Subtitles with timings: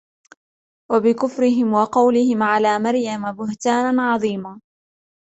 [0.91, 4.61] وَبِكُفْرِهِمْ وَقَوْلِهِمْ عَلَى مَرْيَمَ بُهْتَانًا عَظِيمًا